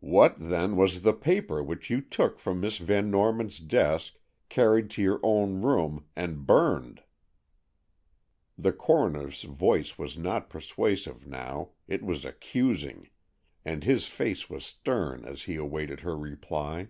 "What, 0.00 0.34
then, 0.36 0.74
was 0.74 1.02
the 1.02 1.12
paper 1.12 1.62
which 1.62 1.88
you 1.88 2.00
took 2.00 2.40
from 2.40 2.58
Miss 2.60 2.78
Van 2.78 3.08
Norman's 3.08 3.60
desk, 3.60 4.14
carried 4.48 4.90
to 4.90 5.00
your 5.00 5.20
own 5.22 5.62
room, 5.62 6.06
and 6.16 6.44
burned?" 6.44 7.04
The 8.58 8.72
coroner's 8.72 9.42
voice 9.44 9.96
was 9.96 10.18
not 10.18 10.50
persuasive 10.50 11.24
now; 11.24 11.68
it 11.86 12.02
was 12.02 12.24
accusing, 12.24 13.10
and 13.64 13.84
his 13.84 14.08
face 14.08 14.50
was 14.50 14.66
stern 14.66 15.24
as 15.24 15.42
he 15.44 15.54
awaited 15.54 16.00
her 16.00 16.16
reply. 16.16 16.88